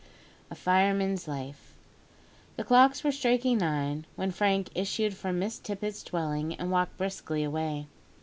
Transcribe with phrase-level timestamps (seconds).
[0.49, 1.75] A FIREMAN'S LIFE.
[2.55, 7.43] The clocks were striking nine when Frank issued from Miss Tippet's dwelling and walked briskly
[7.43, 7.85] away.